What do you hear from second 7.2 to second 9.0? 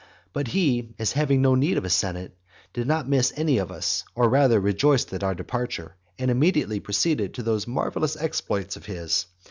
to those marvellous exploits of